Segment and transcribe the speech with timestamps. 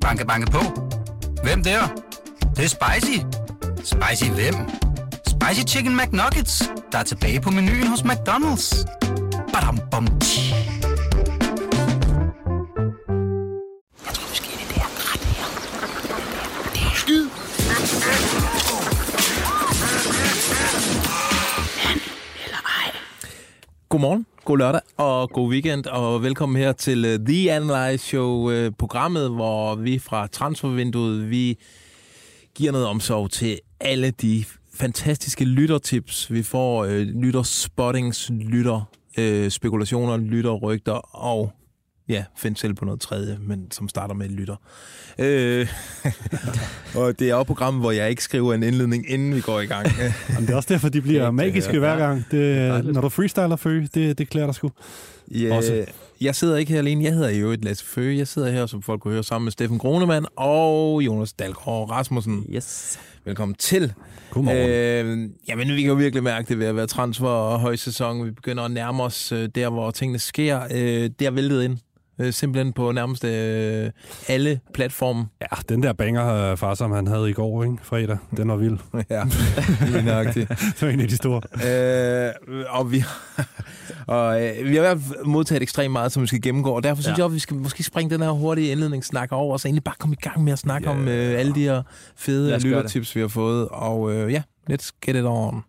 [0.00, 0.58] Banke, banke på.
[1.42, 1.80] Hvem der?
[2.40, 3.18] Det, det er spicy.
[3.84, 4.54] Spicy hvem?
[5.26, 8.84] Spicy Chicken McNuggets, der er tilbage på menuen hos McDonald's.
[9.52, 10.54] Badum, bom, tji.
[14.06, 14.28] Jeg tror,
[14.60, 15.48] i det her ret her.
[16.74, 17.28] Det er skid.
[23.88, 28.72] Godmorgen, god lørdag og god weekend, og velkommen her til øh, The Analyze Show, øh,
[28.78, 31.58] programmet, hvor vi fra transfervinduet, vi
[32.54, 34.44] giver noget omsorg til alle de
[34.74, 36.32] fantastiske lyttertips.
[36.32, 41.52] Vi får uh, lytterspottings, lytter uh, spekulationer, lytterrygter og
[42.10, 44.56] ja, find selv på noget tredje, men som starter med lytter.
[45.18, 45.68] Øh,
[46.94, 49.60] og det er også et program, hvor jeg ikke skriver en indledning, inden vi går
[49.60, 49.86] i gang.
[50.30, 51.78] Jamen, det er også derfor, de bliver Det- magiske ja.
[51.78, 52.24] hver gang.
[52.30, 54.70] Det, når du freestyler, Fø, det, det klæder dig sgu.
[55.30, 55.84] Ja, Også.
[56.20, 57.04] jeg sidder ikke her alene.
[57.04, 58.18] Jeg hedder jo et Lasse Føge.
[58.18, 62.46] Jeg sidder her, som folk kunne høre, sammen med Steffen Gronemann og Jonas Dalgaard Rasmussen.
[62.54, 62.98] Yes.
[63.24, 63.92] Velkommen til.
[64.30, 64.70] Godmorgen.
[64.70, 68.24] Øh, jamen, vi kan jo virkelig mærke det ved at være transfer og højsæson.
[68.26, 70.60] Vi begynder at nærme os øh, der, hvor tingene sker.
[70.70, 71.78] Øh, det er væltet ind.
[72.20, 73.90] Øh, simpelthen på nærmest øh,
[74.28, 75.26] alle platforme.
[75.40, 77.76] Ja, den der banger, øh, far, som han havde i går, ikke?
[77.82, 78.78] fredag, den var vild.
[79.10, 79.22] ja,
[79.86, 80.48] lige nøjagtigt.
[80.74, 81.40] Det var en af de store.
[82.48, 83.04] Øh, og vi,
[84.06, 86.82] og, øh, vi har i hvert fald modtaget ekstremt meget, som vi skal gennemgå, og
[86.82, 87.22] derfor synes Ja.
[87.22, 89.94] jeg, at vi skal måske springe den her hurtige indledningssnak over, og så egentlig bare
[89.98, 90.96] komme i gang med at snakke Ja.
[90.96, 91.82] om øh, alle de her
[92.16, 93.68] fede lyttertips, vi har fået.
[93.68, 95.62] Og øh, ja, let's get it on.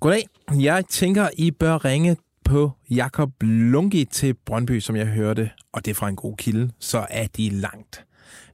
[0.00, 0.26] Goddag.
[0.60, 5.90] Jeg tænker, I bør ringe på Jakob Lungi til Brøndby, som jeg hørte, og det
[5.90, 8.04] er fra en god kilde, så er de langt.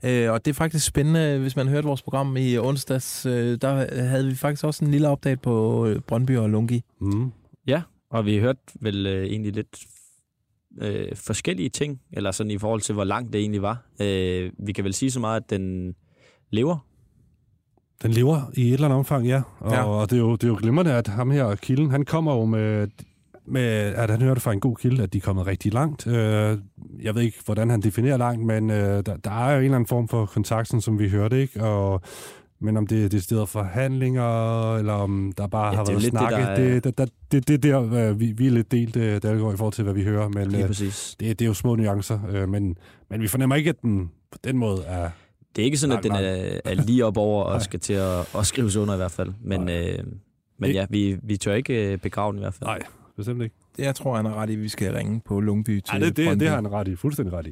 [0.02, 4.02] Øh, og det er faktisk spændende, hvis man hørte vores program i onsdags, øh, der
[4.02, 6.82] havde vi faktisk også en lille update på øh, Brøndby og Lungi.
[7.00, 7.32] Mm.
[7.66, 9.78] Ja, og vi hørte vel øh, egentlig lidt
[10.80, 13.86] øh, forskellige ting, eller sådan i forhold til, hvor langt det egentlig var.
[14.00, 15.94] Øh, vi kan vel sige så meget, at den
[16.50, 16.86] lever.
[18.02, 19.42] Den lever i et eller andet omfang, ja.
[19.58, 19.84] Og, Ja.
[19.84, 22.44] og det, er jo, det er jo glimrende, at ham her, Kilden, han kommer jo
[22.44, 22.88] med,
[23.46, 23.62] med,
[23.94, 26.06] at han hørte fra en god kilde, at de er kommet rigtig langt.
[26.06, 26.58] Øh,
[27.02, 29.76] jeg ved ikke, hvordan han definerer langt, men øh, der, der er jo en eller
[29.76, 31.64] anden form for kontakt, sådan som vi hørte, ikke?
[31.64, 32.00] Og,
[32.60, 36.12] men om det er decideret forhandlinger, eller om der bare Ja, har det været lidt
[36.12, 38.72] det, snakke, der er- det, det, det, det, det der, øh, vi, vi er lidt
[38.72, 41.16] delt, øh, der går i forhold til, hvad vi hører, men Lige øh, præcis.
[41.20, 42.76] det, det er jo små nuancer, øh, men,
[43.10, 45.10] men vi fornemmer ikke, at den på den måde er...
[45.56, 47.60] Det er ikke sådan, at den Nej, er, er lige op over og Nej.
[47.62, 49.32] skal til at, at skrives under i hvert fald.
[49.44, 49.88] Men, Nej.
[49.98, 50.04] øh,
[50.58, 52.66] men ja, vi, vi tør ikke øh, begrave den i hvert fald.
[52.66, 52.78] Nej,
[53.16, 53.54] bestemt ikke.
[53.78, 56.16] Jeg tror, han er ret i, at vi skal ringe på Lungby til Ej, det,
[56.16, 56.40] det, Brøndby.
[56.42, 56.96] det har han ret i.
[56.96, 57.50] Fuldstændig ret i.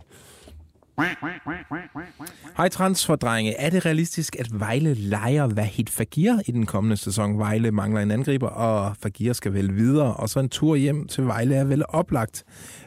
[2.56, 3.54] Hej transferdrenge.
[3.60, 7.38] Er det realistisk, at Vejle leger Vahid Fagir i den kommende sæson?
[7.38, 11.26] Vejle mangler en angriber, og Fagir skal vel videre, og så en tur hjem til
[11.26, 12.44] Vejle er vel oplagt.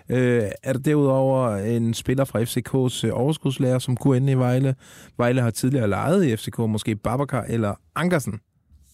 [0.09, 4.75] Øh, er der derudover en spiller fra FCK's øh, overskudslærer, som kunne ende i Vejle?
[5.17, 8.39] Vejle har tidligere lejet i FCK, måske Babacar eller Ankersen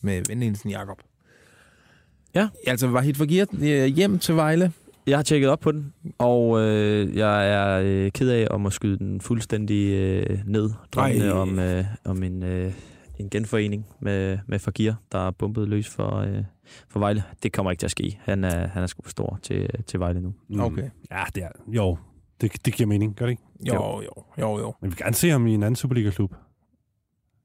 [0.01, 0.97] med venligheden Jakob.
[2.35, 2.49] Ja.
[2.67, 4.71] Altså Vahid Fagir øh, hjem til Vejle.
[5.07, 8.73] Jeg har tjekket op på den, og øh, jeg er øh, ked af om at
[8.73, 10.69] skyde den fuldstændig øh, ned.
[10.91, 11.31] Drømmende Ej.
[11.31, 12.73] om, øh, om en, øh,
[13.19, 16.43] en genforening med, med Fagir, der er bumpet løs for, øh,
[16.89, 17.23] for Vejle.
[17.43, 18.19] Det kommer ikke til at ske.
[18.21, 20.33] Han er, han er sgu for stor til, til Vejle nu.
[20.49, 20.59] Mm.
[20.59, 20.89] Okay.
[21.11, 21.97] Ja, det er, jo,
[22.41, 23.43] det, det giver mening, gør det ikke?
[23.67, 24.73] Jo, jo, jo, jo.
[24.81, 26.35] Men vi kan gerne se ham i en anden Superliga-klub.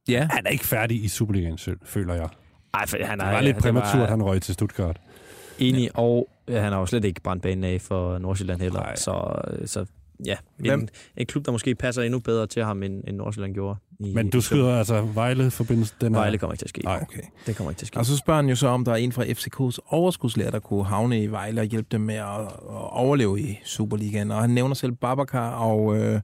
[0.09, 2.29] Ja, Han er ikke færdig i Superligaen selv, føler jeg.
[2.75, 5.01] Ej, for han Det er, var lidt det præmaturt, var at han røg til Stuttgart.
[5.59, 8.81] Enig, og øh, han har jo slet ikke brændt banen af for Nordsjælland heller.
[8.81, 8.97] Nej.
[8.97, 9.35] Så,
[9.67, 9.87] så
[10.27, 13.55] ja, Hvem- en, en klub, der måske passer endnu bedre til ham, end, end Nordsjælland
[13.55, 13.77] gjorde.
[14.01, 16.15] I, Men du i skyder altså Vejle-forbindelse, den.
[16.15, 16.81] Vejle kommer ikke til at ske.
[16.85, 17.01] Nej.
[17.03, 17.23] okay.
[17.47, 17.99] Det kommer ikke til at ske.
[17.99, 20.85] Og så spørger han jo så, om der er en fra FCK's overskudslærer, der kunne
[20.85, 22.49] havne i Vejle og hjælpe dem med at, at
[22.91, 24.31] overleve i Superligaen.
[24.31, 26.21] Og han nævner selv Babacar og øh,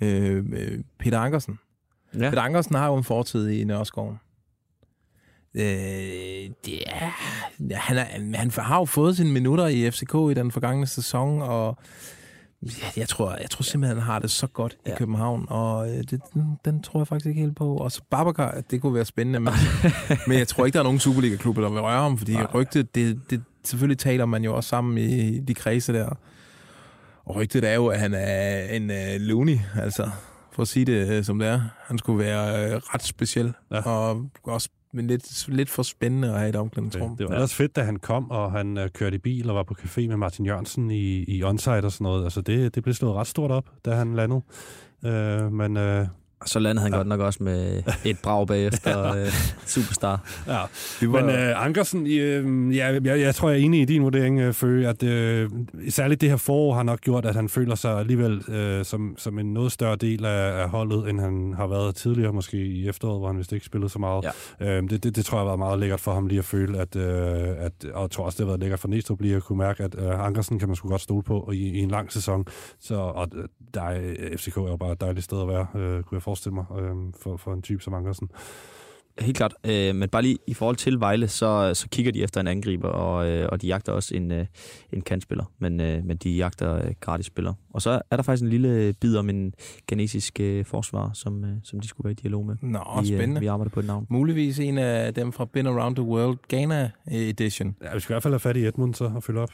[0.00, 1.58] øh, øh, Peter Ankersen.
[2.14, 2.24] Ja.
[2.24, 2.30] ja.
[2.30, 4.18] Peter Ankersen har jo en fortid i Nørreskoven.
[5.56, 7.10] Øh, det er,
[7.76, 11.78] han, er, han har jo fået sine minutter i FCK i den forgangne sæson, og
[12.62, 14.92] ja, jeg tror, jeg tror simpelthen, han har det så godt ja.
[14.92, 14.94] i.
[14.98, 17.76] København, og øh, det, den, den tror jeg faktisk ikke helt på.
[17.76, 19.52] Og så Babacar, det kunne være spændende, men,
[20.28, 22.46] men jeg tror ikke, der er nogen Superliga-klubber, der vil røre ham, fordi Nej.
[22.54, 26.18] rygtet, det, det, selvfølgelig taler man jo også sammen i de kredse der.
[27.24, 30.10] Og rygtet er jo, at han er en uh, loony, altså
[30.52, 31.60] for at sige det øh, som det er.
[31.86, 33.52] Han skulle være øh, ret speciel.
[33.70, 33.80] Ja.
[33.80, 37.10] og også men lidt, lidt for spændende at have et omklædningsrum.
[37.10, 39.56] Det, det var ellers fedt, da han kom, og han øh, kørte i bil og
[39.56, 42.24] var på café med Martin Jørgensen i, i onsite og sådan noget.
[42.24, 44.40] Altså det, det blev slået ret stort op, da han landede.
[45.04, 46.06] Øh, men øh,
[46.40, 46.96] Og så landede han ja.
[46.96, 49.32] godt nok også med et brag bagefter øh,
[49.66, 50.20] Superstar.
[50.46, 50.52] Ja.
[50.52, 51.20] Var...
[51.20, 54.52] Men øh, Ankersen, øh, ja, jeg, jeg tror, jeg er enig i din vurdering, øh,
[54.52, 55.50] Føge, at øh,
[55.88, 59.38] særligt det her forår har nok gjort, at han føler sig alligevel øh, som, som
[59.38, 63.20] en noget større del af, af holdet, end han har været tidligere, måske i efteråret,
[63.20, 64.24] hvor han vist ikke spillede så meget.
[64.60, 64.76] Ja.
[64.78, 66.78] Øh, det, det, det tror jeg har været meget lækkert for ham lige at føle,
[66.78, 69.42] at, øh, at og jeg tror også, det har været lækkert for Næstrup lige at
[69.42, 72.12] kunne mærke, at øh, Ankersen kan man sgu godt stole på i, i en lang
[72.12, 72.44] sæson.
[72.80, 73.44] Så, og øh,
[73.74, 76.54] der er, FCK er jo bare et dejligt sted at være, øh, kunne jeg forestille
[76.54, 78.28] mig, øh, for, for en type som Ankersen.
[79.20, 79.54] Helt klart.
[79.64, 82.88] Øh, men bare lige i forhold til Vejle, så, så kigger de efter en angriber,
[82.88, 84.46] og, øh, og de jagter også en, øh,
[84.92, 87.54] en kantspiller, men, øh, men de jagter øh, gratis spiller.
[87.70, 89.54] Og så er der faktisk en lille bid om en
[89.88, 92.56] genesisk øh, forsvar, som, øh, som de skulle være i dialog med.
[92.62, 93.38] Nå, vi, spændende.
[93.38, 94.06] Øh, vi arbejder på et navn.
[94.10, 97.76] Muligvis en af dem fra Been Around the World Ghana Edition.
[97.82, 99.50] Ja, vi skal i hvert fald have fat i Edmund så og følge op.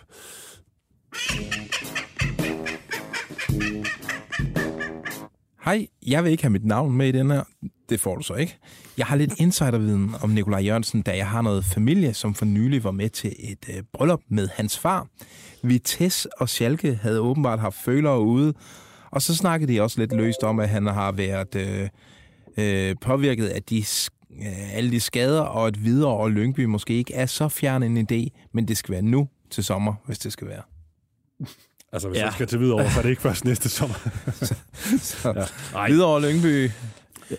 [5.65, 7.43] Hej, jeg vil ikke have mit navn med i den her.
[7.89, 8.59] Det får du så ikke.
[8.99, 12.85] Jeg har lidt insiderviden om Nikolaj Jørgensen, da jeg har noget familie, som for nylig
[12.85, 15.07] var med til et øh, bryllup med hans far.
[15.63, 18.55] Vitesse og Schalke havde åbenbart haft følere ude,
[19.11, 21.89] og så snakkede de også lidt løst om, at han har været øh,
[22.57, 23.79] øh, påvirket af de,
[24.31, 28.07] øh, alle de skader, og at videre og Lyngby måske ikke er så fjern en
[28.13, 30.63] idé, men det skal være nu til sommer, hvis det skal være.
[31.93, 32.25] Altså, hvis ja.
[32.25, 33.95] jeg skal til Hvidovre, så er det ikke først næste sommer.
[34.33, 34.55] så,
[34.99, 35.47] så.
[35.75, 35.87] Ja.
[35.87, 36.71] Hvidovre og Lyngby.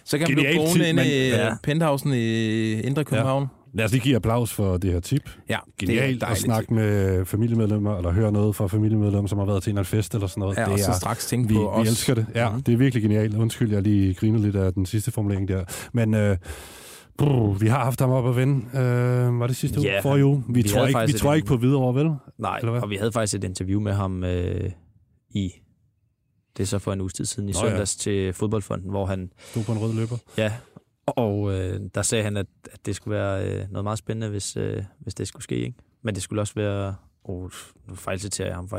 [0.05, 1.55] Så kan man blive boende inde i ja.
[1.63, 3.43] penthousen i Indre København.
[3.43, 3.77] Ja.
[3.77, 5.29] Lad os lige give applaus for det her tip.
[5.49, 9.45] Ja, Genialt det er at snakke med familiemedlemmer, eller høre noget fra familiemedlemmer, som har
[9.45, 10.57] været til en fest eller sådan noget.
[10.57, 11.83] Ja, det og så er, straks tænke vi, på os.
[11.83, 12.25] Vi elsker det.
[12.35, 12.63] Ja, mm.
[12.63, 13.35] det er virkelig genialt.
[13.35, 15.63] Undskyld, jeg lige griner lidt af den sidste formulering der.
[15.93, 16.37] Men øh,
[17.17, 18.65] Brr, vi har haft ham op at vende.
[18.79, 19.87] Øh, var det sidste uge?
[19.87, 20.43] Yeah, For uge.
[20.47, 22.11] Vi, vi tror, ikke, vi tror ikke på videre, vel?
[22.37, 24.71] Nej, og vi havde faktisk et interview med ham øh,
[25.29, 25.51] i
[26.57, 28.11] det er så for en uges tid siden i Nå, søndags ja.
[28.11, 29.31] til fodboldfonden, hvor han...
[29.37, 30.17] Stod på en rød løber.
[30.37, 30.53] Ja,
[31.05, 34.57] og øh, der sagde han, at, at det skulle være øh, noget meget spændende, hvis,
[34.57, 35.55] øh, hvis det skulle ske.
[35.55, 35.77] Ikke?
[36.03, 37.49] Men det skulle også være Oh,
[37.89, 38.69] nu fejlciterer jeg ham.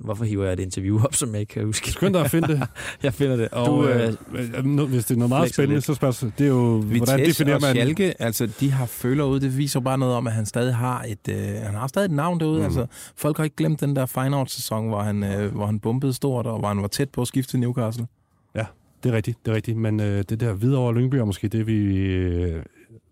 [0.00, 1.90] Hvorfor hiver jeg et interview op, som jeg ikke kan huske?
[1.90, 2.62] Skynd dig at finde det.
[3.02, 3.48] jeg finder det.
[3.48, 5.84] Og, du, øh, øh, hvis det er noget meget spændende, lidt.
[5.84, 7.74] så spørgsmål, det er jo, Vitesse hvordan definerer man...
[7.74, 11.04] Schalke, altså de har føler ud, det viser bare noget om, at han stadig har
[11.08, 12.58] et, øh, han har stadig et navn derude.
[12.58, 12.64] Mm.
[12.64, 16.46] Altså, folk har ikke glemt den der Feyenoord-sæson, hvor han, øh, hvor han bumpede stort,
[16.46, 18.06] og hvor han var tæt på at skifte til Newcastle.
[18.54, 18.64] Ja,
[19.02, 19.78] det er rigtigt, det er rigtigt.
[19.78, 22.62] Men øh, det der videre over Lyngby er måske det, vi øh,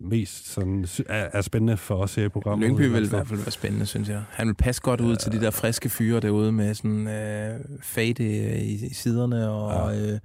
[0.01, 2.69] mest sådan, er, er spændende for os her i programmet.
[2.69, 4.23] Lyngby vil i hvert fald være spændende, synes jeg.
[4.31, 5.17] Han vil passe godt ud ja.
[5.17, 8.25] til de der friske fyre derude med sådan øh, fade
[8.65, 9.95] i, i siderne og...
[9.95, 10.13] Ja.
[10.13, 10.19] Øh,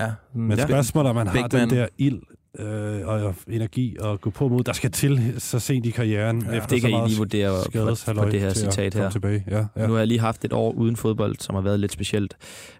[0.00, 2.20] ja, Men spørgsmålet om man har den der ild
[2.58, 6.42] øh, og energi at gå på mod, der skal til så sent i karrieren.
[6.42, 7.64] Ja, efter det kan I lige vurdere
[8.06, 9.10] på, på det her citat her.
[9.10, 9.44] Tilbage.
[9.50, 9.86] Ja, ja.
[9.86, 12.36] Nu har jeg lige haft et år uden fodbold, som har været lidt specielt.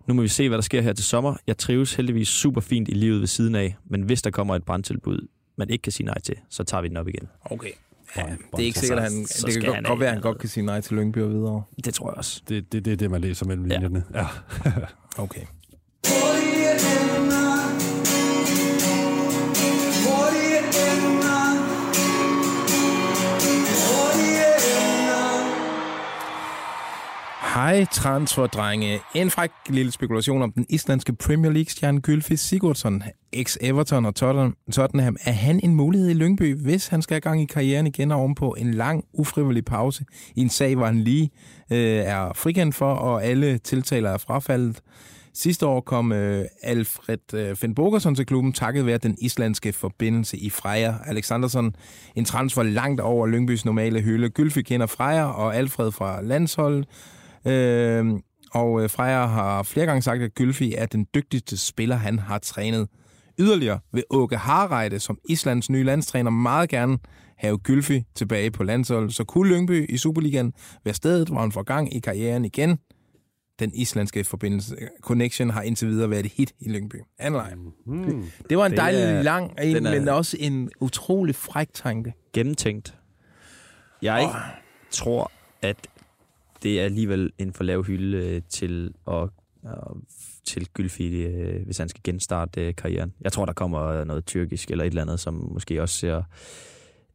[0.06, 1.36] Nu må vi se, hvad der sker her til sommer.
[1.46, 4.64] Jeg trives heldigvis super fint i livet ved siden af, men hvis der kommer et
[4.64, 5.28] brandtilbud,
[5.58, 7.28] man ikke kan sige nej til, så tager vi den op igen.
[7.44, 7.70] Okay.
[8.16, 10.38] Ja, det er ikke sikkert, at han, så, det kan godt være, at han godt
[10.38, 11.62] kan sige nej til Lyngby og videre.
[11.84, 12.42] Det tror jeg også.
[12.48, 14.04] Det er det, det, det, man læser mellem linjerne.
[14.14, 14.26] Ja.
[14.64, 14.70] ja.
[15.18, 15.40] okay.
[27.58, 29.00] Hej transferdrenge.
[29.14, 33.02] En fræk lille spekulation om den islandske Premier League-stjerne Gylfi Sigurdsson,
[33.36, 34.14] ex-Everton og
[34.72, 35.16] Tottenham.
[35.24, 38.56] Er han en mulighed i Lyngby, hvis han skal have gang i karrieren igen ovenpå
[38.58, 41.30] en lang, ufrivillig pause i en sag, hvor han lige
[41.72, 44.80] øh, er frikendt for, og alle tiltaler er frafaldet?
[45.34, 47.74] Sidste år kom øh, Alfred øh, Finn
[48.16, 50.94] til klubben, takket være den islandske forbindelse i Freja.
[51.06, 51.74] Alexandersson,
[52.16, 54.30] en transfer langt over Lyngbys normale hylde.
[54.30, 56.86] Gylfi kender Freja og Alfred fra landsholdet.
[57.48, 58.06] Øh,
[58.52, 62.88] og Freja har flere gange sagt, at Gylfi er den dygtigste spiller, han har trænet.
[63.38, 66.98] Yderligere vil Åke Harreide, som Islands nye landstræner, meget gerne
[67.36, 69.14] have Gylfi tilbage på landsholdet.
[69.14, 70.52] Så kunne Lyngby i Superligaen
[70.84, 72.78] være stedet, hvor han får gang i karrieren igen.
[73.58, 76.96] Den islandske forbindelse, Connection, har indtil videre været et hit i Lyngby.
[77.18, 77.54] Anleje.
[77.86, 78.24] Mm.
[78.50, 82.14] Det var en dejlig er, lang, en, er, men også en utrolig fræk tanke.
[82.32, 82.94] Gennemtænkt.
[84.02, 84.40] Jeg oh.
[84.90, 85.76] tror, at
[86.62, 89.28] det er alligevel en for lav hylde øh, til at
[90.44, 93.12] til Gylfi, øh, hvis han skal genstarte øh, karrieren.
[93.20, 96.22] Jeg tror, der kommer noget tyrkisk eller et eller andet, som måske også ser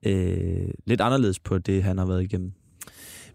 [0.06, 2.54] øh, lidt anderledes på det, han har været igennem.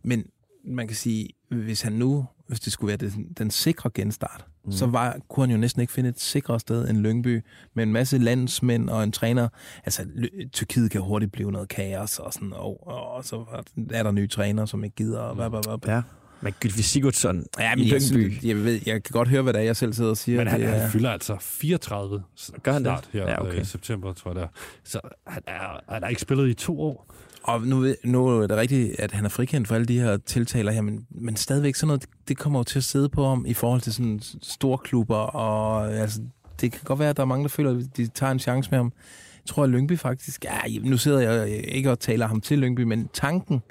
[0.02, 0.26] Men
[0.64, 4.72] man kan sige, hvis han nu, hvis det skulle være den, den sikre genstart, mm.
[4.72, 7.42] så var, kunne han jo næsten ikke finde et sikrere sted end Lyngby,
[7.74, 9.48] med en masse landsmænd og en træner.
[9.84, 10.06] Altså,
[10.52, 13.44] Tyrkiet kan hurtigt blive noget kaos, og, sådan, og, og så
[13.90, 15.20] er der nye træner, som ikke gider.
[15.20, 15.94] Og, hvad, hvad, hvad.
[15.94, 16.02] Ja.
[16.40, 18.02] Men Gylfi Sigurdsson Ja, i men jeg, Lyngby.
[18.04, 20.38] synes, jeg, ved, jeg kan godt høre, hvad det er, jeg selv sidder og siger.
[20.38, 22.88] Men han, det han er, fylder altså 34 s- Gør han det?
[22.88, 23.60] snart her Ja, okay.
[23.60, 24.48] i september, tror jeg det er.
[24.84, 27.14] Så han, er, han har ikke spillet i to år.
[27.48, 30.72] Og nu, nu er det rigtigt, at han er frikendt for alle de her tiltaler
[30.72, 33.54] her, men, men stadigvæk sådan noget, det kommer jo til at sidde på ham i
[33.54, 36.20] forhold til sådan store klubber, og altså,
[36.60, 38.70] det kan godt være, at der er mange, der føler, at de tager en chance
[38.70, 38.92] med ham.
[39.36, 40.44] Jeg tror, at Lyngby faktisk...
[40.44, 43.62] Ja, nu sidder jeg ikke og taler ham til Lyngby, men tanken,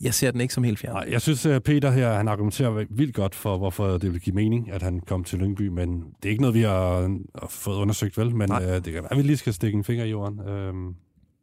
[0.00, 0.94] jeg ser den ikke som helt fjern.
[0.94, 4.34] Nej, jeg synes, at Peter her, han argumenterer vildt godt for, hvorfor det vil give
[4.34, 8.18] mening, at han kom til Lyngby, men det er ikke noget, vi har, fået undersøgt,
[8.18, 8.36] vel?
[8.36, 8.64] Men Nej.
[8.64, 10.94] øh, det kan være, at vi lige skal stikke en finger i jorden øhm, og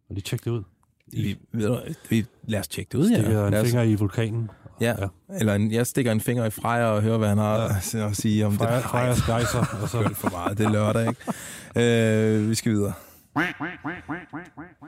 [0.09, 0.63] lige tjekke det ud.
[1.11, 1.77] Vi, ved du,
[2.09, 3.15] vi, lad os tjekke det ud, ja.
[3.21, 4.49] Stikker en Lad os, finger i vulkanen.
[4.81, 4.93] ja.
[4.99, 5.07] Ja.
[5.39, 8.07] Eller en, jeg stikker en finger i Freja og hører, hvad han har ja.
[8.07, 8.83] at sige om Freja, det.
[8.83, 12.39] Freja Skejser, og så Kørt for meget, det er lørdag, ikke?
[12.41, 12.93] øh, vi skal videre.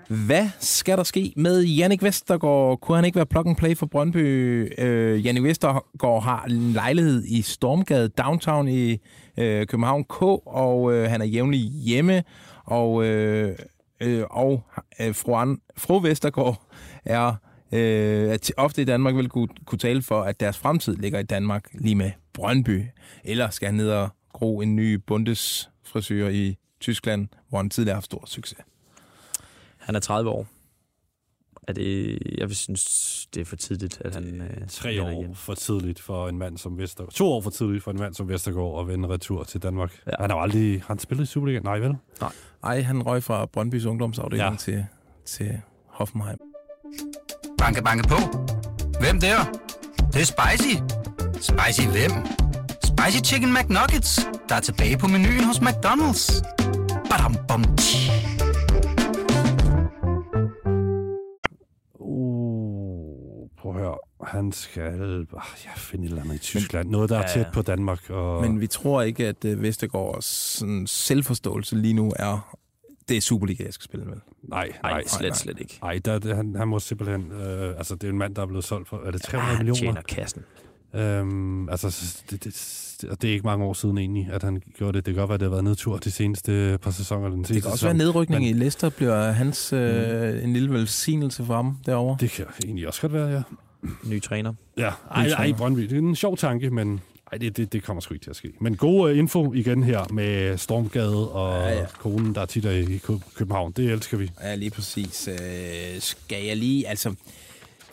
[0.08, 2.80] Hvad skal der ske med Jannik Vestergaard?
[2.80, 4.72] Kunne han ikke være plug and play for Brøndby?
[4.82, 8.98] Øh, Jannik Vestergaard har en lejlighed i Stormgade Downtown i
[9.38, 12.24] øh, København K, og øh, han er jævnlig hjemme,
[12.66, 13.56] og, øh,
[14.00, 14.64] øh, og
[15.02, 16.68] øh, fru, An, fru Vestergaard
[17.06, 17.36] er
[17.72, 21.24] øh, at ofte i Danmark vil kunne, kunne tale for, at deres fremtid ligger i
[21.24, 22.84] Danmark lige med Brøndby.
[23.24, 27.98] Eller skal han ned og gro en ny bundesfrisyr i Tyskland, hvor han tidligere har
[27.98, 28.60] haft stor succes.
[29.78, 30.48] Han er 30 år.
[31.68, 35.36] Er det, jeg vil synes, det er for tidligt, at han øh, tre år igen.
[35.36, 37.14] for tidligt for en mand som Vestergaard.
[37.14, 40.00] To år for tidligt for en mand som Vestergaard at vende retur til Danmark.
[40.08, 40.12] Ja.
[40.20, 40.84] Han har aldrig...
[40.88, 41.64] Han spillet i Superligaen?
[41.64, 41.96] Nej, vel?
[42.64, 44.50] Ej, han røg fra Brøndbys ungdomsafdeling.
[44.50, 44.56] Ja.
[44.60, 44.86] til,
[45.26, 46.38] til Hoffenheim.
[47.58, 48.16] Banke, banke på.
[49.00, 49.38] Hvem der?
[49.98, 50.76] Det, det er spicy.
[51.34, 52.12] Spicy hvem?
[52.84, 56.42] Spicy Chicken McNuggets, der er tilbage på menuen hos McDonald's.
[57.10, 58.05] Badum, bom, tji.
[64.36, 66.90] Han skal ah, ja, finde et eller andet i Tyskland.
[66.90, 67.52] Noget, der er Ja, tæt ja.
[67.54, 68.10] på Danmark.
[68.10, 68.42] Og...
[68.42, 72.58] Men vi tror ikke, at øh, Vestergaards sådan, selvforståelse lige nu er,
[73.10, 74.16] det er Superliga, jeg skal spille med.
[74.44, 75.04] nej, Nej, nej.
[75.08, 75.34] slet, nej.
[75.38, 75.80] slet ikke.
[75.82, 77.32] Nej, der, han, han må simpelthen...
[77.32, 78.98] Øh, altså, det er en mand, der er blevet solgt for...
[79.06, 79.80] Er det 300 Ah, han millioner?
[79.80, 80.42] tjener kassen.
[80.94, 82.54] Øhm, altså, det, det,
[83.22, 85.06] det, er ikke mange år siden egentlig, at han gjorde det.
[85.06, 87.30] Det kan godt være, at det har været nedtur de seneste par sæsoner.
[87.30, 87.88] Den Det kan også sæson.
[87.88, 92.18] være nedrykning men- i Leicester, bliver hans øh, en lille velsignelse for ham derovre.
[92.20, 93.42] Det kan egentlig også godt være, ja.
[94.04, 94.54] Ny træner.
[94.78, 95.82] Ja, ej, ej, Brøndby.
[95.82, 97.02] Det er en sjov tanke, men
[97.32, 98.52] ej, det, det, det kommer sgu ikke til at ske.
[98.62, 102.72] Men god uh, info igen her med Stormgade og Ja, ja, konen, der tit er
[102.72, 103.72] i Kø- København.
[103.72, 104.32] Det elsker vi.
[104.44, 105.28] Ja, lige præcis.
[105.28, 105.36] Øh,
[106.00, 106.88] skal jeg lige...
[106.88, 107.14] Altså,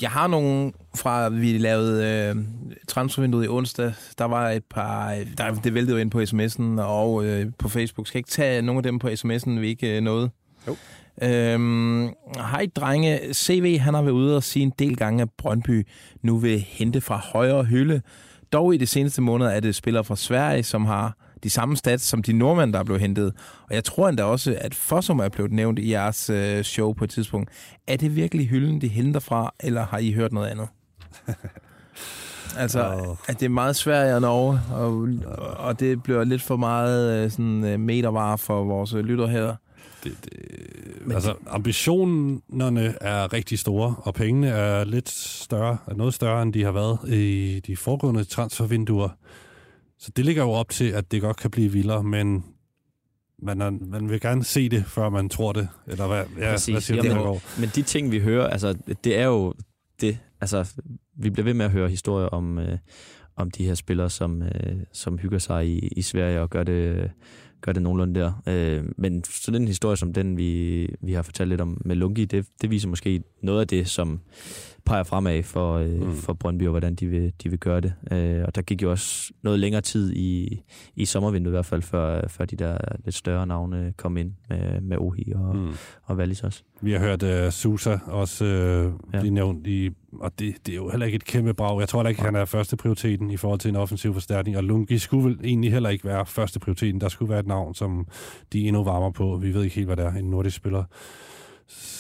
[0.01, 2.05] jeg har nogle fra, vi lavede
[2.37, 2.45] øh,
[2.89, 3.93] transfervinduet i onsdag.
[4.19, 5.15] Der var et par...
[5.39, 8.07] Der, det væltede jo ind på sms'en og øh, på Facebook.
[8.07, 10.31] Skal jeg ikke tage nogle af dem på sms'en, vi ikke øh, nåede?
[10.69, 10.77] Jo.
[11.23, 13.35] Øhm, hej drenge.
[13.35, 15.87] CV, han har været ude og sige en del gange, at Brøndby
[16.23, 18.03] nu vil hente fra højre hylde.
[18.53, 22.05] Dog i de seneste måneder er det spillere fra Sverige, som har de samme stats
[22.05, 23.33] som de nordmænd, der er blevet hentet.
[23.69, 27.05] Og jeg tror endda også, at Fossum er blevet nævnt i jeres øh, show på
[27.05, 27.51] et tidspunkt.
[27.87, 30.69] Er det virkelig hylden, de henter fra, eller har I hørt noget andet?
[32.63, 33.17] altså, Åh.
[33.29, 35.09] at det er meget Sverige og Norge, og,
[35.59, 39.57] og det bliver lidt for meget øh, sådan, øh, metervarer for vores lytter her.
[40.05, 40.33] Det, det,
[41.11, 46.65] altså, ambitionerne er rigtig store, og pengene er lidt større, er noget større, end de
[46.65, 49.09] har været i de foregående transfervinduer.
[49.99, 52.45] Så det ligger jo op til, at det godt kan blive vildere, men
[53.43, 55.69] man, er, man vil gerne se det, før man tror det.
[55.87, 56.73] Eller hvad, ja, Præcis.
[56.73, 57.43] hvad siger du, Jamen, Gaard?
[57.59, 59.55] Men de ting, vi hører, altså, det er jo
[60.01, 60.19] det.
[60.41, 60.73] Altså,
[61.17, 62.79] vi bliver ved med at høre historier om, øh,
[63.37, 67.11] om de her spillere, som, øh, som hygger sig i, i Sverige og gør det,
[67.63, 68.43] gør det nogenlunde der.
[68.49, 72.25] Øh, men sådan en historie som den, vi, vi har fortalt lidt om med Lungi,
[72.25, 74.21] det, det viser måske noget af det, som
[74.85, 76.15] peger fremad for, øh, Mm.
[76.17, 77.93] for Brøndby, og hvordan de vil, de vil gøre det.
[78.13, 80.61] Øh, og der gik jo også noget længere tid i,
[80.97, 84.81] i sommervinduet i hvert fald, før, før de der lidt større navne kom ind med,
[84.81, 85.73] med Ohi og, mm.
[86.03, 86.63] Og Wallis også.
[86.81, 89.21] Vi har hørt uh, Susa også uh, Ja.
[89.21, 89.91] blive nævnt i,
[90.21, 91.81] og det, det er jo heller ikke et kæmpe brag.
[91.81, 94.65] Jeg tror heller ikke, han er første prioriteten i forhold til en offensiv forstærkning, og
[94.65, 97.01] Lungi skulle vel egentlig heller ikke være første prioriteten.
[97.01, 98.07] Der skulle være et navn, som
[98.53, 99.37] de endnu varmer på.
[99.37, 100.13] Vi ved ikke helt, hvad det er.
[100.13, 100.85] En nordisk spiller,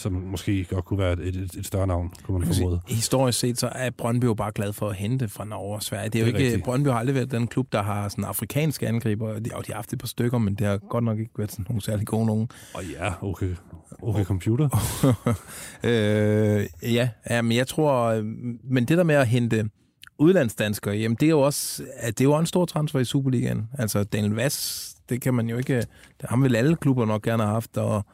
[0.02, 2.80] som måske godt kunne være et, et, et større navn, kunne man formode.
[2.88, 6.08] Historisk set, så er Brøndby jo bare glad for at hente fra Norge og Sverige.
[6.08, 6.64] Det er jo Det er ikke, rigtigt.
[6.64, 9.28] Brøndby har aldrig været den klub, der har sådan afrikanske angriber.
[9.34, 11.32] Og de, og de har haft et par stykker, men det har godt nok ikke
[11.38, 12.48] været sådan nogle særlig gode nogen.
[12.74, 13.54] Og ja, okay,
[14.02, 14.68] okay computer.
[15.84, 18.04] øh, ja, ja, men jeg tror...
[18.04, 18.24] øh,
[18.64, 19.70] Men det der med at hente
[20.18, 23.68] udlandsdanskere, jamen det er jo også at det er jo en stor transfer i Superligaen.
[23.78, 25.76] Altså Daniel Vass, det kan man jo ikke...
[25.76, 28.04] Det har vel alle klubber nok gerne have haft, og,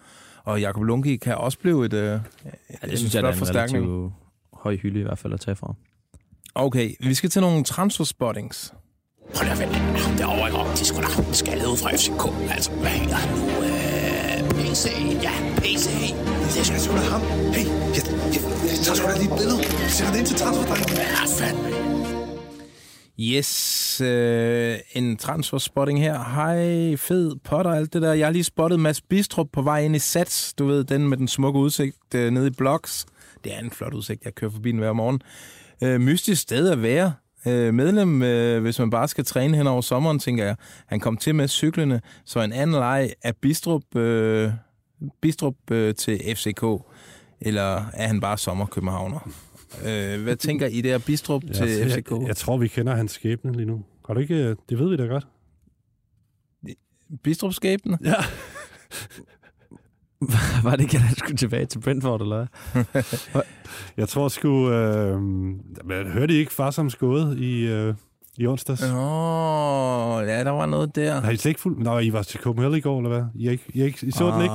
[0.48, 2.20] og Jakob Lungi kan også blive et, øh,
[2.82, 4.12] Ja, det synes jeg, er en relativt
[4.52, 5.74] høj hylde i hvert fald at tage fra.
[6.54, 8.74] Okay, vi skal til nogle transfer-spottings.
[9.36, 9.68] Hold da vel,
[10.18, 12.52] derovre ikke om, de skulle da skaldet ud fra FCK.
[12.54, 13.44] Altså, hvad hedder han nu?
[13.68, 14.84] Øh, PC,
[15.26, 15.86] ja, PC.
[16.52, 17.20] Det er sgu da ham.
[17.56, 18.02] Hey, jeg,
[18.34, 19.58] jeg, jeg tager sgu da lige et billede.
[19.96, 20.96] Sætter det ind til transferdrengen.
[20.96, 21.97] Ja, fandme.
[23.20, 26.18] Yes, øh, en transfer-spotting her.
[26.18, 28.12] Hej, fed potter, alt det der.
[28.12, 30.54] Jeg har lige spottet Mads Bistrup på vej ind i Sats.
[30.54, 33.06] Du ved, den med den smukke udsigt øh, nede i Blocks.
[33.44, 35.20] Det er en flot udsigt, jeg kører forbi den hver morgen.
[35.82, 37.12] Øh, mystisk sted at være.
[37.46, 40.56] Øh, medlem, øh, hvis man bare skal træne hen over sommeren, tænker jeg.
[40.86, 44.50] Han kom til med cyklerne, så en anden leg er Bistrup, øh,
[45.20, 46.64] Bistrup øh, til FCK.
[47.40, 49.47] Eller er han bare sommerkøbenhavner?
[49.86, 52.10] Øh, hvad tænker I der Bistrup til jeg, FCK?
[52.10, 53.84] Jeg, jeg tror, vi kender hans skæbne lige nu.
[54.06, 54.34] Har du ikke...
[54.34, 55.26] øh, Det ved vi da godt.
[57.22, 57.98] Bistrup skæbne?
[58.04, 58.14] Ja.
[60.64, 62.46] Var det ikke, at han skulle tilbage til Brentford, eller?
[63.96, 64.70] Jeg tror sgu...
[64.70, 67.94] Øh, men hørte I ikke far som skåde i, øh,
[68.36, 68.82] i onsdags?
[68.82, 68.88] Åh,
[70.16, 71.20] oh, ja, der var noget der.
[71.20, 71.78] Har I slet ikke fuldt...
[71.78, 73.24] Nå, I var til Copenhagen i går, eller hvad?
[73.34, 74.54] I, ikke, I, ikke, I så den ikke?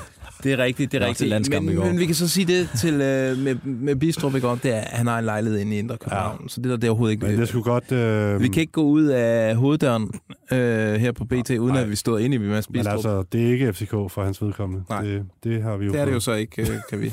[0.44, 1.30] Det er rigtigt, det er Nå, rigtigt.
[1.30, 4.48] landskampen i Men, men vi kan så sige det til øh, med, med Bistrup, ikke?
[4.48, 6.38] det er, at han har en lejlighed inde i Indre København.
[6.42, 6.48] Ja.
[6.48, 7.26] Så det der, det er overhovedet ikke...
[7.26, 7.92] Men det skulle godt...
[7.92, 10.10] Øh, Vi kan ikke gå ud af hoveddøren
[10.52, 11.82] øh, her på BT, uden Nej.
[11.82, 12.92] at vi står inde i Mads Men Bistrup.
[12.94, 14.84] altså, det er ikke FCK for hans vedkommende.
[14.88, 15.02] Nej.
[15.02, 17.12] Det, det har vi jo det er det jo så ikke, øh, kan vi.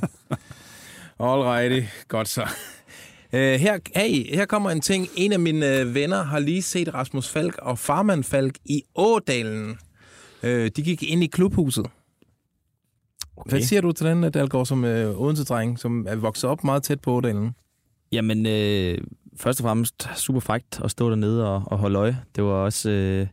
[1.20, 2.42] Alrighty, godt så.
[3.34, 5.08] Øh, her, hey, her kommer en ting.
[5.16, 9.78] En af mine øh, venner har lige set Rasmus Falk og Farman Falk i Ådalen.
[10.44, 11.86] Øh, de gik ind i klubhuset.
[13.42, 13.52] Okay.
[13.52, 17.02] Hvad siger du til den, Dalgaard, som øh, Odense-dreng, som er vokset op meget tæt
[17.02, 17.52] på Ådalen?
[18.12, 18.98] Jamen, øh,
[19.38, 22.18] først og fremmest super frækt at stå dernede og, og holde øje.
[22.36, 22.90] Det var også...
[22.90, 23.28] Øh,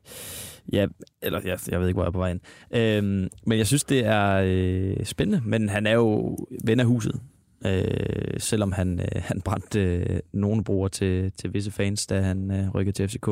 [0.73, 0.87] ja,
[1.23, 2.41] eller jeg, jeg ved ikke, hvor jeg er på vej ind.
[2.75, 5.43] Øh, men jeg synes, det er øh, spændende.
[5.45, 7.21] Men han er jo ven af huset.
[7.67, 12.51] Øh, selvom han, øh, han brændte øh, nogle brugere til, til visse fans, da han
[12.51, 13.29] øh, rykkede til FCK.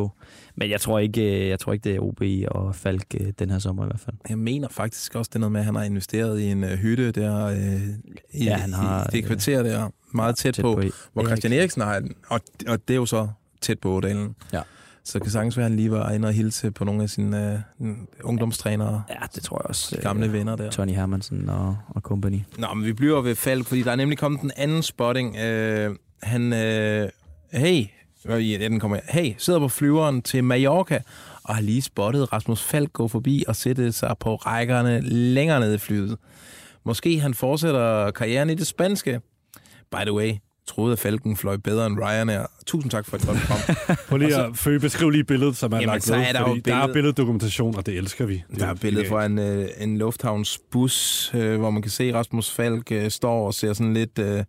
[0.56, 3.50] Men jeg tror ikke, øh, jeg tror ikke det er OB og Falk øh, den
[3.50, 4.16] her sommer i hvert fald.
[4.28, 6.70] Jeg mener faktisk også, det er noget med, at han har investeret i en øh,
[6.70, 7.88] hytte der øh,
[8.32, 11.24] i, Ja, han har, i det kvarter der, meget tæt, tæt på, i- hvor.
[11.26, 12.14] Christian Eriksen har den.
[12.28, 13.28] Og, og det er jo så
[13.60, 14.34] tæt på Ådalen.
[14.52, 14.60] Ja.
[15.06, 17.10] Så det kan sagtens være, at han lige var inde og hilse på nogle af
[17.10, 17.88] sine øh,
[18.24, 19.98] ungdomstrænere, Ja, det tror jeg også.
[20.02, 20.70] gamle venner der.
[20.70, 22.38] Tony Hermansen og, og company.
[22.58, 25.36] Nå, men vi bliver ved Falk, fordi der er nemlig kommet den anden spotting.
[25.36, 27.08] Øh, han, øh,
[27.52, 27.84] hey,
[28.26, 29.20] øh, ja, den kommer her.
[29.22, 31.00] Hey, sidder på flyveren til Mallorca,
[31.42, 35.74] og har lige spottet Rasmus Falk gå forbi og sætte sig på rækkerne længere nede
[35.74, 36.16] i flyet.
[36.84, 39.20] Måske han fortsætter karrieren i det spanske.
[39.90, 40.32] By the way,
[40.66, 42.46] troede, at Falken fløj bedre end Ryanair.
[42.66, 43.76] Tusind tak for et godt program.
[44.08, 46.46] Prøv lige at Føge, beskriv lige billedet, som er Jamen, lagt så er der jo
[46.46, 48.42] fordi der er billeddokumentation, og det elsker vi.
[48.50, 52.14] Det Der er et billede fra en, øh, en lufthavnsbus, øh, hvor man kan se
[52.14, 54.18] Rasmus Falk øh, står og ser sådan lidt...
[54.18, 54.44] Øh,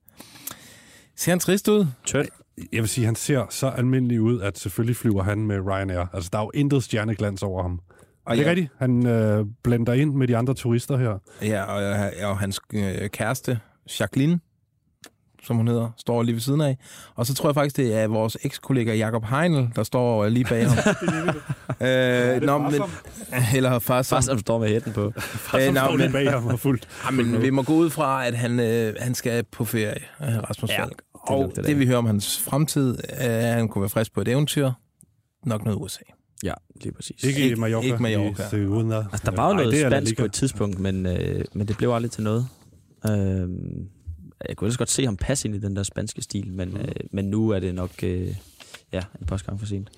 [1.15, 1.85] ser han trist ud?
[2.05, 2.29] Tødt.
[2.73, 6.05] Jeg vil sige, han ser så almindelig ud, at selvfølgelig flyver han med Ryanair.
[6.13, 7.79] Altså, der er jo intet stjerneglans over ham.
[8.25, 8.49] Og det er ja.
[8.49, 8.71] rigtigt.
[8.77, 11.17] Han øh, blender ind med de andre turister her.
[11.41, 13.59] Ja, og, og hans øh, kæreste,
[13.99, 14.39] Jacqueline,
[15.43, 16.77] som hun hedder, står lige ved siden af.
[17.15, 20.45] Og så tror jeg faktisk, det er vores ekskollega Jakob Heinl, der står øh, lige
[20.45, 20.77] bag ham.
[21.87, 22.81] øh, nå, men,
[23.55, 25.01] eller far, som, Bare som står med hætten på.
[25.05, 25.11] Øh,
[25.73, 26.87] nå, står lige men- bag ham og fuldt.
[27.05, 30.27] Ja, men vi må gå ud fra, at han, øh, han skal på ferie, øh,
[30.49, 30.97] Rasmus Ja, Falk.
[30.97, 31.79] det Og det, det.
[31.79, 34.71] vi hører om hans fremtid, er, at han kunne være frisk på et eventyr.
[35.45, 36.01] Nok noget USA.
[36.43, 37.23] Ja, lige præcis.
[37.23, 37.85] Ikke, Ikke- i Mallorca.
[37.87, 38.43] ikke Mallorca.
[38.43, 39.05] I.
[39.11, 41.89] Altså, der var jo noget La spansk på et tidspunkt, men, øh, men det blev
[41.89, 42.47] aldrig til noget.
[43.09, 43.47] Øh,
[44.47, 46.95] jeg kunne ellers godt se ham passe ind i den der spanske stil, men, øh,
[47.11, 48.35] men nu er det nok øh,
[48.93, 49.89] ja, en par gange for sent.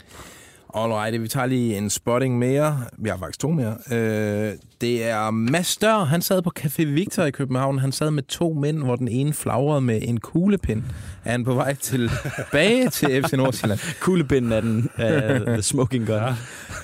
[0.74, 2.82] Alright, vi tager lige en spotting mere.
[2.98, 3.78] Vi har faktisk to mere.
[3.92, 6.04] Øh, det er Mads Dør.
[6.04, 7.80] Han sad på Café Victor i København.
[7.80, 10.84] Han sad med to mænd, hvor den ene flagrede med en kuglepind.
[11.26, 13.80] Er han på vej tilbage til FC Nordsjælland?
[14.00, 15.04] Kuglepinden af den uh,
[15.54, 16.16] the smoking gun.
[16.16, 16.34] Ja.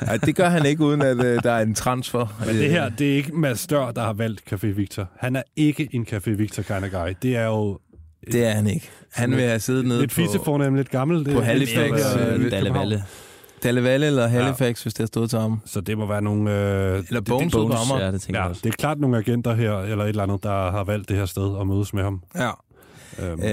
[0.02, 2.44] Ej, det gør han ikke, uden at øh, der er en transfer.
[2.46, 5.10] Men det her, det er ikke Mads Dør, der har valgt Café Victor.
[5.18, 7.14] Han er ikke en Café Victor kind of guy.
[7.22, 7.80] Det er jo
[8.32, 8.90] Det er han ikke.
[9.14, 11.26] Han vil have siddet nede lidt på fisefornemt, lidt gammel.
[11.26, 12.74] Det, på det Halifax, øh, øh, Dalle.
[12.74, 13.04] Valle.
[13.66, 14.84] Dalle Valle eller Halifax, ja.
[14.84, 15.62] hvis det har stået til ham.
[15.66, 16.52] Så det må være nogle...
[16.52, 18.62] Øh, Eller Bones på Bones, ja, det tænker Ja, jeg også.
[18.64, 21.26] det er klart nogle agenter her, eller et eller andet, der har valgt det her
[21.26, 22.22] sted og mødes med ham.
[22.36, 22.50] Ja.
[23.20, 23.48] Øhm, Øh,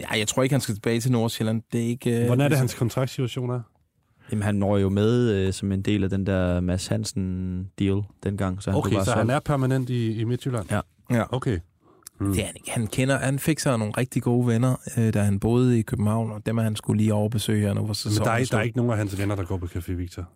[0.00, 1.62] ja, jeg tror ikke, han skal tilbage til Nordsjælland.
[1.72, 2.20] Det er ikke...
[2.20, 3.60] Øh, Hvordan er det, hans kontraktsituation er?
[4.30, 8.62] Jamen, han når jo med øh, som en del af den der Mads Hansen-deal dengang.
[8.62, 9.30] Så han Okay, så han solgt.
[9.30, 10.66] er permanent i, i Midtjylland?
[10.70, 10.80] Ja.
[11.10, 11.22] Ja.
[11.36, 11.58] Okay.
[12.20, 12.32] Mm.
[12.32, 12.70] Det er han ikke.
[12.70, 16.32] Han, kender, han fik sig nogle rigtig gode venner, øh, da han boede i København,
[16.32, 18.62] og dem er han skulle lige overbesøge her nu, hvor Men der er, der er
[18.62, 20.28] ikke nogen af hans venner, der går på Café Victor.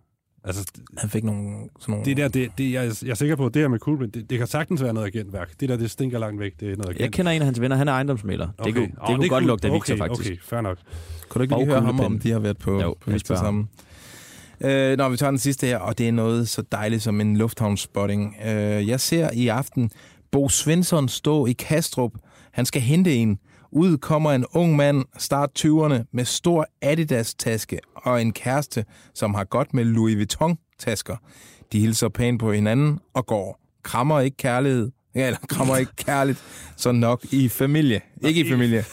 [0.45, 2.05] Altså, Han fik nogle, sådan nogle...
[2.05, 4.39] det der, det, det, jeg, jeg er sikker på, det her med Coolman, det, det
[4.39, 5.61] kan sagtens være noget agentværk.
[5.61, 7.01] Det der, det stinker langt væk, det er noget agent.
[7.01, 8.49] Jeg kender en af hans venner, han er ejendomsmælder.
[8.59, 8.67] Okay.
[8.67, 9.43] Det kunne, det Åh, kunne godt cool.
[9.43, 10.31] lugte af Victor, okay, faktisk.
[10.31, 10.79] Okay, fair nok.
[11.29, 13.35] Kunne du ikke Og lige høre ham, om de har været på, Jo, på Victor
[13.35, 13.69] sammen?
[14.61, 17.37] Øh, når vi tager den sidste her, og det er noget så dejligt som en
[17.37, 18.37] lufthavnsspotting.
[18.45, 19.91] Øh, jeg ser i aften
[20.33, 22.13] Bo Svensson stå i Kastrup.
[22.53, 23.39] Han skal hente en.
[23.73, 29.45] Ud kommer en ung mand, start 20'erne, med stor Adidas-taske og en kæreste, som har
[29.45, 31.17] godt med Louis Vuitton-tasker.
[31.73, 33.61] De hilser pænt på hinanden og går.
[33.83, 34.91] Krammer ikke kærlighed.
[35.15, 36.43] Ja, eller krammer ikke kærligt,
[36.77, 38.01] så nok i familie.
[38.25, 38.85] Ikke i familie.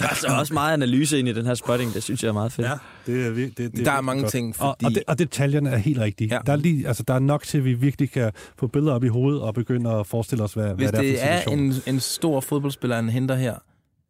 [0.00, 1.94] Der er altså også meget analyse ind i den her spotting.
[1.94, 2.66] Det synes jeg er meget fedt.
[2.68, 2.74] Ja,
[3.06, 4.32] det er, det, det, det Der er mange godt.
[4.32, 4.84] ting, Og, fordi...
[4.84, 6.34] og, det, og detaljerne er helt rigtige.
[6.34, 6.40] Ja.
[6.46, 9.04] Der, er lige, altså, der er nok til, at vi virkelig kan få billeder op
[9.04, 11.52] i hovedet og begynde at forestille os, hvad, Hvis hvad det er det for er
[11.52, 11.88] en situation.
[11.88, 13.54] en, en stor fodboldspiller, han henter her,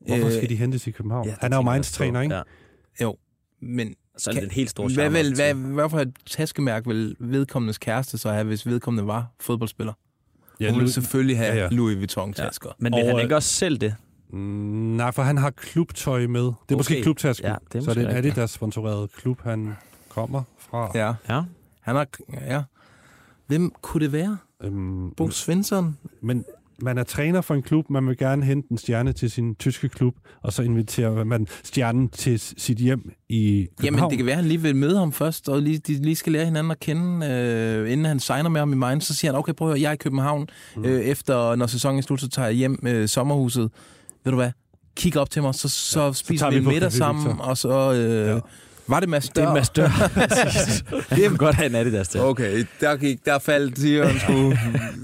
[0.07, 1.27] Hvorfor øh, skal de hentes i København?
[1.27, 2.23] Ja, det han er jo tænker jeg Mainz træner, på.
[2.23, 2.35] ikke?
[2.35, 2.43] Ja.
[3.03, 3.17] jo,
[3.63, 6.89] men Så er Kan- det en helt stor hvad, vil, hvad, hvad for et taskemærke
[6.89, 9.93] vil vedkommendes kæreste så have, hvis vedkommende var fodboldspiller?
[10.61, 11.69] Ja, Hun ville selvfølgelig have ja, ja.
[11.71, 12.69] Louis Vuitton-tasker.
[12.69, 12.75] Ja.
[12.79, 13.95] Men vil Og, han øh, ikke også selv det?
[14.33, 16.41] Nej, for han har klubtøj med.
[16.41, 16.75] Det er okay.
[16.77, 17.47] måske klubtasken.
[17.47, 18.39] Ja, det er så det er en rigtigt.
[18.39, 19.73] Adidas-sponsoreret klub, han
[20.09, 20.91] kommer fra.
[20.95, 21.15] ja.
[21.29, 21.43] Ja.
[21.81, 22.07] Han har...
[22.47, 22.63] Ja.
[23.47, 24.39] Hvem kunne det være?
[24.63, 25.97] Øhm, Bo Svensson?
[26.21, 26.45] men
[26.83, 29.89] man er træner for en klub, man vil gerne hente en stjerne til sin tyske
[29.89, 33.99] klub, og så inviterer man stjernen til sit hjem i København.
[33.99, 36.17] Jamen, det kan være, at han lige vil møde ham først, og lige, de lige
[36.17, 39.05] skal lære hinanden at kende, øh, inden han signer med ham i Mainz.
[39.05, 40.49] Så siger han, okay, prøv at høre, jeg er i København.
[40.77, 40.85] Mm.
[40.85, 43.71] Øh, efter, når sæsonen er slut, så tager jeg hjem øh, sommerhuset.
[44.25, 44.51] Ved du hvad?
[44.97, 47.45] Kig op til mig, så, så ja, spiser tager vi vi middag sammen, Victor.
[47.45, 47.93] og så...
[47.93, 48.39] Øh, ja.
[48.89, 49.55] Var det Mads Det er Dør?
[49.55, 49.89] Mads Dør.
[51.17, 52.21] Det kan godt have en Adidas til.
[52.21, 54.55] Okay, der, gik, der faldt Sion sgu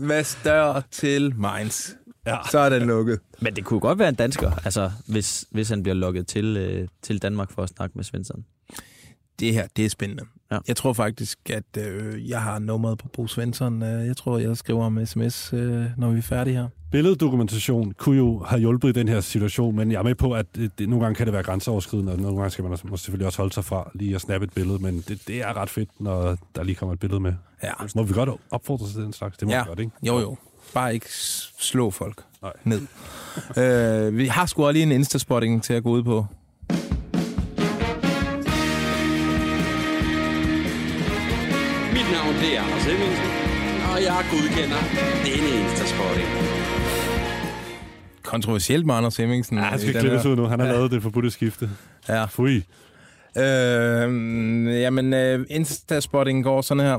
[0.06, 1.90] Mads Dør til Mainz.
[2.26, 2.36] Ja.
[2.50, 3.20] Så er den lukket.
[3.40, 6.88] Men det kunne godt være en dansker, altså, hvis, hvis han bliver lukket til, øh,
[7.02, 8.44] til Danmark for at snakke med Svensson.
[9.40, 10.24] Det her, det er spændende.
[10.52, 10.58] Ja.
[10.68, 13.82] Jeg tror faktisk, at øh, jeg har nummeret på Bo Svensson.
[13.82, 16.68] Øh, jeg tror, jeg skriver om sms, øh, når vi er færdige her.
[16.92, 20.46] Billeddokumentation kunne jo have hjulpet i den her situation, men jeg er med på, at
[20.56, 23.26] det, nogle gange kan det være grænseoverskridende, og nogle gange skal man også, må selvfølgelig
[23.26, 25.88] også holde sig fra lige at snappe et billede, men det, det er ret fedt,
[26.00, 27.32] når der lige kommer et billede med.
[27.62, 27.72] Ja.
[27.94, 29.36] Må vi godt opfordre til den slags?
[29.38, 29.62] Det må Ja.
[29.62, 29.92] vi godt, ikke?
[30.02, 30.36] Jo, jo.
[30.74, 31.06] Bare ikke
[31.58, 32.52] slå folk Nej.
[32.64, 32.80] ned.
[34.08, 36.26] øh, vi har sgu også lige en Instaspotting til at gå ud på.
[41.94, 43.30] Mit navn det er Anders Hemmingsen,
[43.92, 44.80] og jeg godkender
[45.24, 46.55] denne Instaspotting.
[48.26, 49.58] Kontroversielt med Anders Hemmingsen.
[49.58, 50.44] Ja, han skal klippes ud nu.
[50.44, 51.70] Han har lavet det forbudte skifte.
[52.08, 52.24] Ja.
[52.24, 52.56] Fui.
[53.38, 56.98] Øh, jamen, øh, Instaspotting går sådan her.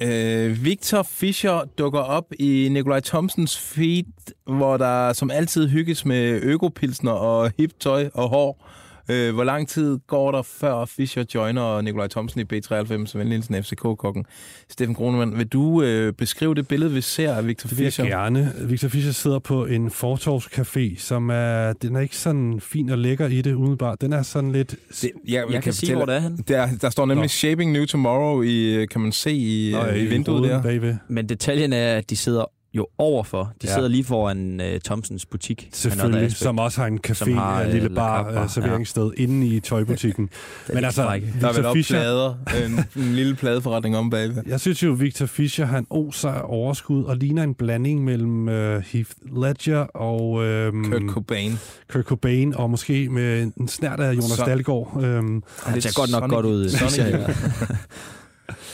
[0.00, 4.04] Øh, Victor Fischer dukker op i Nikolaj Thomsens feed,
[4.46, 8.68] hvor der som altid hygges med økopilsner og hip tøj og hår.
[9.10, 14.24] Øh, hvor lang tid går der, før Fischer joiner Nikolaj Thomsen i B93, Venlinsen FCK-kokken?
[14.68, 18.04] Steffen Kronemann, vil du øh, beskrive det billede, vi ser af Victor Det vil Fischer?
[18.04, 18.52] gerne.
[18.60, 23.26] Victor Fischer sidder på en fortorvscafé, som er, den er ikke sådan fin og lækker
[23.26, 24.00] i det umiddelbart.
[24.00, 24.74] Den er sådan lidt...
[25.02, 26.36] Det, jeg, Jeg kan sige, fortælle- hvor det er han.
[26.48, 27.28] Der, der står nemlig Nå.
[27.28, 30.62] Shaping New Tomorrow, i, kan man se i, Nå, i vinduet ruden der.
[30.62, 30.94] Bagved.
[31.08, 32.44] Men detaljen er, at de sidder
[32.76, 33.52] jo overfor.
[33.62, 33.74] De Ja.
[33.74, 35.68] sidder lige foran uh, Thomsens butik.
[35.72, 36.38] Selvfølgelig, Aspect.
[36.42, 39.22] som også har en café, Som har, en øh, lille bar, uh, serveringssted ja.
[39.22, 40.28] inde i tøjbutikken.
[40.74, 41.34] Men altså, frække.
[41.40, 42.34] Der er vel Fischer, plader,
[42.66, 44.42] en, en lille pladeforretning om bagved.
[44.46, 48.54] jeg synes jo, Victor Fischer, han oser af overskud og ligner en blanding mellem uh,
[48.76, 51.58] Heath Ledger og um, Kurt Cobain.
[51.92, 54.92] Kurt Cobain, og måske med en snært af Jonas Så- Dahlgaard.
[54.96, 56.68] Um, Han ser godt nok Sonic- godt ud.
[56.68, 56.98] Sonic.
[56.98, 57.18] Ja.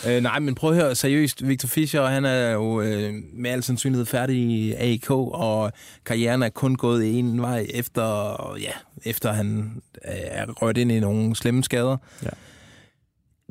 [0.08, 1.48] Øh, nej, men prøv at høre seriøst.
[1.48, 5.72] Victor Fischer, han er jo øh, med al sandsynlighed færdig i AIK, og
[6.04, 8.72] karrieren er kun gået en vej efter, ja,
[9.04, 11.96] efter han øh, er rørt ind i nogle slemme skader.
[12.22, 12.28] Ja.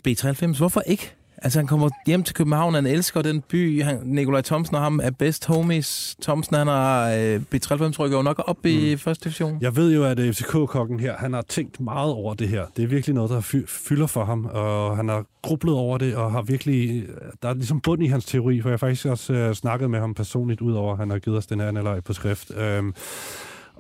[0.07, 1.13] B93, hvorfor ikke?
[1.43, 3.84] Altså, han kommer hjem til København, han elsker den by.
[3.84, 6.15] Han, Nikolaj Thomsen og ham er best homies.
[6.21, 9.58] Thomsen, han har øh, B93 rykker jo nok op i første division.
[9.62, 12.65] Jeg ved jo, at FCK-kokken her, han har tænkt meget over det her.
[12.77, 16.15] Det er virkelig noget, der fy- fylder for ham, og han har grublet over det,
[16.15, 17.08] og har virkelig...
[17.41, 19.99] Der er ligesom bund i hans teori, for jeg har faktisk også øh, snakket med
[19.99, 22.51] ham personligt, udover at han har givet os den her analyse på skrift.
[22.58, 22.93] Øhm,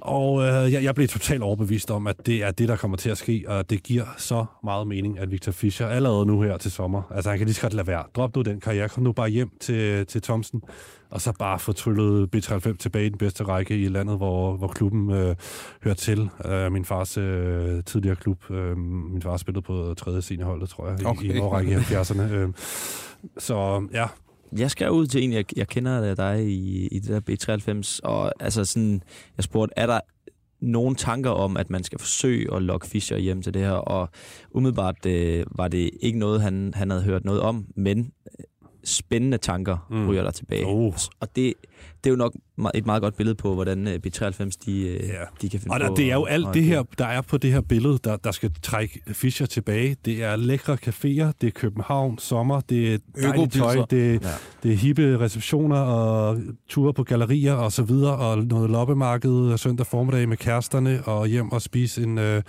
[0.01, 3.09] og øh, jeg, jeg blev totalt overbevist om, at det er det, der kommer til
[3.09, 6.71] at ske, og det giver så meget mening, at Victor Fischer allerede nu her til
[6.71, 8.03] sommer, altså han kan lige så godt lade være.
[8.15, 10.61] Drop nu den karriere, kom nu bare hjem til, til Thomsen,
[11.09, 14.67] og så bare få tryllet B93 tilbage i den bedste række i landet, hvor, hvor
[14.67, 15.35] klubben øh,
[15.83, 16.29] hører til.
[16.45, 18.51] Øh, min fars øh, tidligere klub.
[18.51, 21.23] Øh, min far spillede på tredje seniorholdet, tror jeg, okay.
[21.23, 22.21] i, i årrække i 70'erne.
[22.21, 22.49] Øh,
[23.37, 24.07] så ja,
[24.57, 28.31] Jeg skal ud til en, jeg, jeg kender dig i, i det der B93, og
[28.39, 29.03] altså sådan,
[29.37, 29.99] jeg spurgte, er der
[30.61, 34.09] nogle tanker om, at man skal forsøge at lokke Fischer hjem til det her, og
[34.51, 38.45] umiddelbart øh, var det ikke noget, han, han havde hørt noget om, men øh,
[38.83, 40.09] spændende tanker mm.
[40.09, 40.65] ryger der tilbage.
[40.65, 40.93] Oh.
[41.19, 41.53] Og det,
[42.03, 42.35] det er jo nok
[42.75, 45.13] et meget godt billede på, hvordan øh, B93 de, øh, Ja.
[45.41, 45.93] de kan finde Og der, på.
[45.97, 48.51] det er jo alt det her, der er på det her billede, der, der skal
[48.61, 49.95] trække Fischer tilbage.
[50.05, 54.29] Det er lækre caféer, det er København, sommer, det er dejligt tøj, det, Ja.
[54.63, 56.39] det er hippe receptioner og
[56.69, 61.51] ture på gallerier og så videre, og noget loppemarked søndag formiddag med kæresterne og hjem
[61.51, 62.41] og spise en, øh,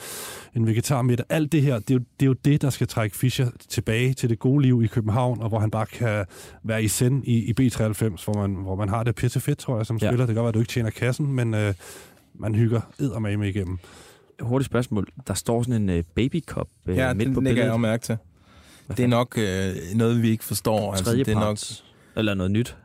[0.56, 1.26] en vegetarmiddag.
[1.28, 4.14] Alt det her, det er, jo, det er jo det, der skal trække Fischer tilbage
[4.14, 6.24] til det gode liv i København, og hvor han bare kan
[6.64, 9.76] være i send i, i B93, hvor man, hvor man har det pisse fedt, tror
[9.76, 10.08] jeg, som Ja.
[10.08, 10.26] spiller.
[10.26, 11.74] Det kan godt være, at du ikke tjener kassen, men øh,
[12.34, 13.78] man hygger eddermame igennem.
[14.40, 15.08] Hurtigt spørgsmål.
[15.26, 17.72] Der står sådan en øh, babykop øh, Ja, midt på den lægger billedet.
[17.72, 18.16] jeg mærke til.
[18.86, 20.90] Hvad Det er nok øh, noget, vi ikke forstår.
[20.90, 21.58] Altså, tredje det, er nok,
[22.16, 22.76] Eller noget nyt.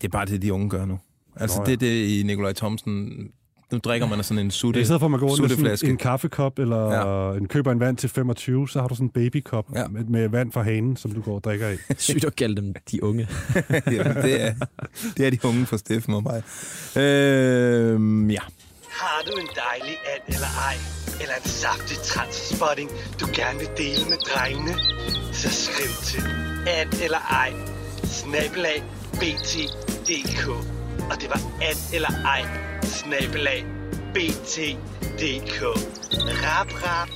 [0.00, 0.98] det er bare det, de unge gør nu.
[1.36, 1.70] Altså, Nå, ja.
[1.70, 1.76] ja.
[1.76, 3.28] det er det i Nikolaj Thomsen.
[3.72, 4.80] Nu drikker man sådan en sutte.
[4.80, 7.36] I stedet for at man går rundt med sådan en kaffekop, eller ja.
[7.36, 9.86] en køber en vand til 25, så har du sådan en babykop ja.
[9.86, 11.76] Med, med vand fra hanen, som du går og drikker af.
[11.98, 13.28] Sygt at kalde dem de unge.
[13.56, 13.62] ja,
[14.22, 14.54] det, er,
[15.16, 16.42] det er de unge for Steffen og mig.
[17.02, 18.40] Øh, ja.
[18.88, 20.76] Har du en dejlig and eller ej?
[21.20, 24.74] Eller en saftig transspotting, du gerne vil dele med drengene?
[25.32, 26.22] Så skriv til
[26.66, 27.52] and eller ej,
[28.04, 28.82] snabelag
[29.12, 30.81] bt.dk.
[31.12, 32.42] Og det var and eller ej,
[32.82, 33.64] snabelag
[34.14, 35.62] bt.dk.
[36.44, 37.08] Rap, rap.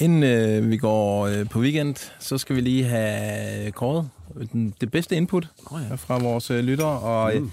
[0.00, 4.08] Inden øh, vi går øh, på weekend, så skal vi lige have kåret
[4.52, 5.94] den, det bedste input Oh, ja.
[5.94, 6.98] fra vores øh, lyttere.
[7.00, 7.50] Og mm.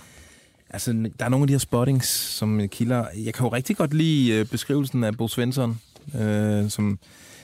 [0.70, 3.06] altså, der er nogle af de her spottings, som kilder.
[3.26, 5.80] Jeg kan jo rigtig godt lide øh, beskrivelsen af Bo Svensson,
[6.22, 7.00] øh, som,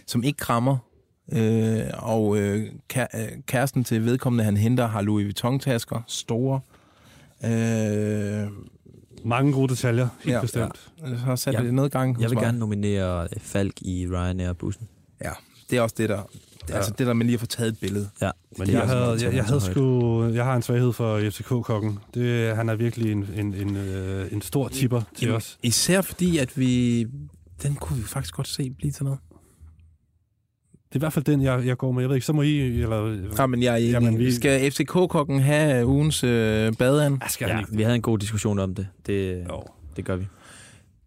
[0.06, 0.78] som ikke krammer.
[1.32, 6.56] Øh, og øh, kæ- øh, kæresten til vedkommende, han henter, har Louis Vuitton-tasker, store.
[6.56, 6.77] Øh,
[9.26, 10.90] Mange gode detaljer, helt ja, Ja, bestemt.
[11.02, 11.10] ja.
[11.10, 12.44] så har sat Jeg- det noget gang hos Jeg vil mig.
[12.44, 14.88] gerne nominere øh, Falk i Ryanair-bussen.
[15.24, 15.32] Ja,
[15.70, 16.22] det er også det der.
[16.68, 18.10] Det er altså det der med lige at få taget et billede.
[18.22, 22.00] Ja, Men jeg, havde, jeg, jeg, havde sgu, jeg har en svaghed for FCK-kokken.
[22.14, 25.58] Det, han er virkelig en, en, en, øh, en stor tipper til Jamen, os.
[25.64, 27.04] Især fordi, at vi...
[27.64, 29.20] Den kunne vi faktisk godt se blive til noget.
[30.90, 32.02] Det er i hvert fald den, jeg, jeg går med.
[32.02, 32.58] Jeg ved ikke, så må I...
[32.82, 33.92] Eller, Ja, men jeg er enig.
[33.92, 34.32] Jamen, vi-.
[34.34, 37.18] Skal FCK-kokken have ugens øh, badean?
[37.22, 37.72] Ah, skal Ja, ikke?
[37.72, 38.88] vi havde en god diskussion om det.
[39.06, 39.64] Det, Jo.
[39.96, 40.28] det gør vi.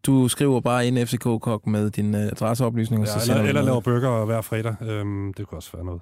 [0.07, 3.63] Du skriver bare ind FCK-kok med din øh, adresseoplysning, og så Ja, sender eller, eller
[3.63, 4.75] laver burger hver fredag.
[4.83, 6.01] Øhm, det kunne også være noget.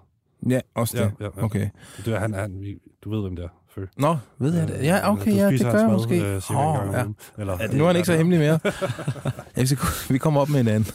[0.49, 1.03] Ja, også det.
[1.03, 1.45] Ja, ja, ja.
[1.45, 1.69] Okay.
[2.05, 2.65] Det er, han, han,
[3.05, 3.49] du ved, hvem det er.
[3.75, 3.85] Fø.
[3.97, 4.77] Nå, ved jeg det?
[4.83, 6.21] Ja, okay, du ja, det gør jeg måske.
[6.25, 7.05] Øh, om ja.
[7.39, 8.59] Eller, Ja, nu er han ikke så hemmelig mere.
[9.67, 10.87] FCK, vi kommer op med en anden.